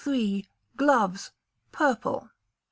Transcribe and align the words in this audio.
Gloves 0.77 1.29
(Purple). 1.71 2.31